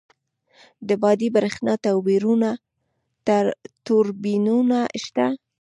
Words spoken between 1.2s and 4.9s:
بریښنا توربینونه